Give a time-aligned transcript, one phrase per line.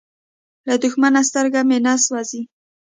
[0.67, 2.41] له دښمنه سترګه مې نه سوزي.